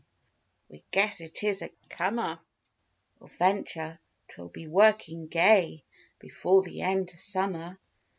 We 0.67 0.83
guess 0.89 1.21
it 1.21 1.43
is 1.43 1.61
a 1.61 1.69
comer. 1.91 2.39
We'll 3.19 3.27
venture—'twill 3.27 4.49
be 4.49 4.65
working 4.65 5.27
gay 5.27 5.83
Before 6.17 6.63
the 6.63 6.81
end 6.81 7.11
of 7.13 7.19
summer. 7.19 7.77